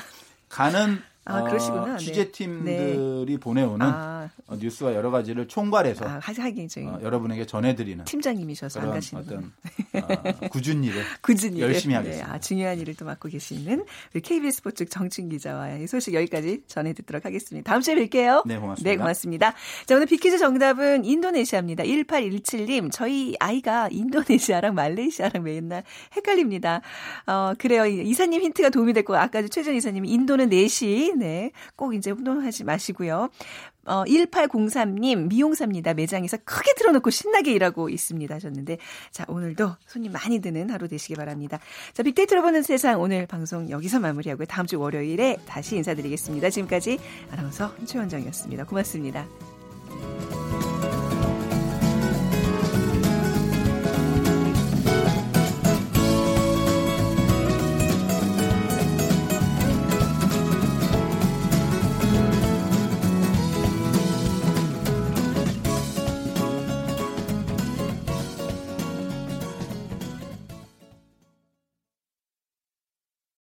[0.47, 1.97] 가는 아, 어, 그러시구나.
[1.97, 1.97] 네.
[1.97, 8.79] 취재팀들이 보내오는 아, 어, 뉴스와 여러 가지를 총괄해서 아, 하긴 저희 어, 여러분에게 전해드리는 팀장님이셔서
[8.79, 9.53] 안 가시는 어떤
[9.93, 12.33] 어, 굳은 일을 굳은 일을 열심히 네, 하겠습니다.
[12.33, 16.93] 아, 중요한 일을 또 맡고 계시는 우리 KBS 스포츠 정춘 기자와 이 소식 여기까지 전해
[16.93, 17.69] 듣도록 하겠습니다.
[17.69, 18.47] 다음 주에 뵐게요.
[18.47, 18.89] 네, 고맙습니다.
[18.89, 19.53] 네, 고맙습니다.
[19.85, 21.83] 자, 오늘 비키즈 정답은 인도네시아입니다.
[21.83, 25.83] 1817님, 저희 아이가 인도네시아랑 말레이시아랑 맨날
[26.15, 26.81] 헷갈립니다.
[27.27, 27.85] 어, 그래요.
[27.85, 31.51] 이사님 힌트가 도움이 됐고, 아까 최전 이사님이 인도는 4시, 네.
[31.75, 33.29] 꼭 이제 혼동하지 마시고요.
[33.85, 35.93] 어, 1803님, 미용사입니다.
[35.93, 38.35] 매장에서 크게 틀어놓고 신나게 일하고 있습니다.
[38.35, 38.77] 하셨는데,
[39.11, 41.59] 자, 오늘도 손님 많이 드는 하루 되시기 바랍니다.
[41.93, 44.45] 자, 빅데이터로 보는 세상 오늘 방송 여기서 마무리하고요.
[44.45, 46.49] 다음 주 월요일에 다시 인사드리겠습니다.
[46.49, 46.99] 지금까지
[47.31, 48.65] 아나운서 최원정이었습니다.
[48.65, 49.25] 고맙습니다.